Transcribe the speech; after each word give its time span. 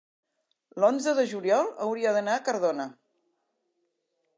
l'onze 0.83 1.13
de 1.19 1.27
juliol 1.35 1.71
hauria 1.85 2.17
d'anar 2.19 2.37
a 2.41 2.45
Cardona. 2.51 2.89